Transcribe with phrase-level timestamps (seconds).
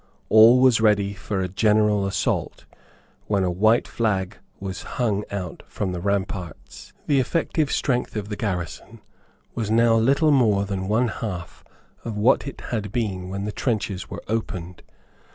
[0.29, 2.65] All was ready for a general assault,
[3.27, 6.91] when a white flag was hung out from the ramparts.
[7.05, 9.01] The effective strength of the garrison
[9.53, 11.63] was now little more than one half
[12.03, 14.81] of what it had been when the trenches were opened.